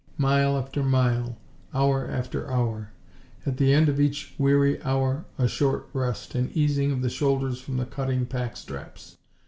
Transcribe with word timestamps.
Mile 0.17 0.57
after 0.57 0.81
mile, 0.81 1.37
hour 1.75 2.09
after 2.09 2.49
hour. 2.51 2.91
At 3.45 3.57
the 3.57 3.71
end 3.71 3.87
of 3.87 3.99
each 4.01 4.33
weary 4.39 4.81
hour 4.81 5.25
a 5.37 5.47
short 5.47 5.89
rest, 5.93 6.33
an 6.33 6.49
easing 6.55 6.91
of 6.91 7.03
the 7.03 7.07
shoulders 7.11 7.61
from 7.61 7.77
the 7.77 7.85
cutting 7.85 8.25
pack 8.25 8.57
straps. 8.57 9.17